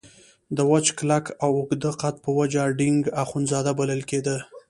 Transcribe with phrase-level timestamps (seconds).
[0.55, 4.37] د وچ کلک او اوږده قد په وجه ډینګ اخندزاده بلل کېده.